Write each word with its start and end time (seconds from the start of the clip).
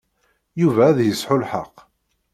Yuba 0.61 0.83
ad 0.87 0.99
yesɛu 1.03 1.35
lḥeqq. 1.41 1.75